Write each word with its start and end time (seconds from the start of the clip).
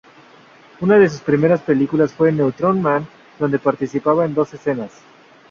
Una 0.79 0.97
de 0.97 1.07
sus 1.09 1.21
primeras 1.21 1.61
películas 1.61 2.11
fue 2.11 2.31
""Neutrones 2.31 2.81
Man"" 2.81 3.07
donde 3.37 3.59
participaba 3.59 4.25
en 4.25 4.33
dos 4.33 4.51
escenas. 4.51 4.91